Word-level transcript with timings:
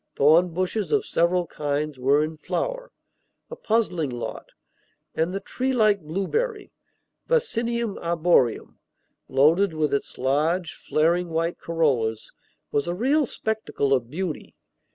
Thorn 0.15 0.49
bushes 0.49 0.91
of 0.91 1.05
several 1.05 1.45
kinds 1.45 1.99
were 1.99 2.23
in 2.23 2.35
flower 2.37 2.91
(a 3.51 3.55
puzzling 3.55 4.09
lot), 4.09 4.47
and 5.13 5.31
the 5.31 5.39
treelike 5.39 6.01
blueberry 6.01 6.71
(Vaccinium 7.27 7.99
arboreum), 7.99 8.79
loaded 9.29 9.75
with 9.75 9.93
its 9.93 10.17
large, 10.17 10.73
flaring 10.73 11.29
white 11.29 11.59
corollas, 11.59 12.31
was 12.71 12.87
a 12.87 12.95
real 12.95 13.27
spectacle 13.27 13.93
of 13.93 14.09
beauty. 14.09 14.55